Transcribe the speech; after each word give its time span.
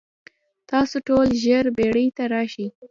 تاسو 0.71 0.95
ټول 1.07 1.27
ژر 1.43 1.65
بیړۍ 1.77 2.07
ته 2.17 2.23
راشئ. 2.33 2.67